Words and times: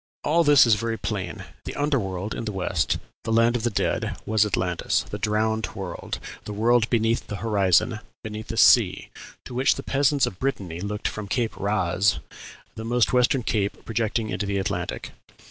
All 0.23 0.43
this 0.43 0.65
is 0.65 0.73
very 0.73 0.97
plain: 0.97 1.43
the 1.65 1.75
under 1.75 1.99
world 1.99 2.33
in 2.33 2.45
the 2.45 2.51
West, 2.51 2.97
the 3.23 3.31
land 3.31 3.55
of 3.55 3.61
the 3.61 3.69
dead, 3.69 4.17
was 4.25 4.47
Atlantis, 4.47 5.03
the 5.11 5.19
drowned 5.19 5.67
world, 5.75 6.17
the 6.45 6.53
world 6.53 6.89
beneath 6.89 7.27
the 7.27 7.35
horizon, 7.35 7.99
beneath 8.23 8.47
the 8.47 8.57
sea, 8.57 9.11
to 9.45 9.53
which 9.53 9.75
the 9.75 9.83
peasants 9.83 10.25
of 10.25 10.39
Brittany 10.39 10.81
looked 10.81 11.07
from 11.07 11.27
Cape 11.27 11.53
Raz, 11.55 12.17
the 12.73 12.83
most 12.83 13.13
western 13.13 13.43
cape 13.43 13.85
projecting 13.85 14.31
into 14.31 14.47
the 14.47 14.57
Atlantic. 14.57 15.11